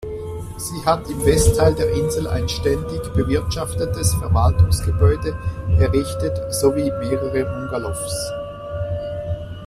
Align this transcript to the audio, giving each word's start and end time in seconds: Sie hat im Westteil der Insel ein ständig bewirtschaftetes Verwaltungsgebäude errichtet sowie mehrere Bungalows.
Sie 0.57 0.83
hat 0.83 1.07
im 1.11 1.23
Westteil 1.27 1.75
der 1.75 1.91
Insel 1.91 2.25
ein 2.27 2.49
ständig 2.49 3.03
bewirtschaftetes 3.13 4.15
Verwaltungsgebäude 4.15 5.37
errichtet 5.77 6.51
sowie 6.51 6.89
mehrere 7.01 7.45
Bungalows. 7.45 8.15